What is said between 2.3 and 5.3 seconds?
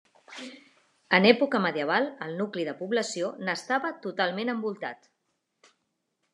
nucli de població n'estava totalment envoltat.